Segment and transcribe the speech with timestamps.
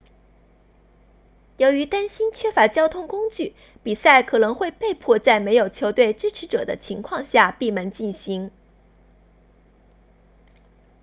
[1.57, 3.53] 由于担心缺乏交通工具
[3.83, 8.49] 比赛可能会被迫在没有球队支持者的情况下闭门进行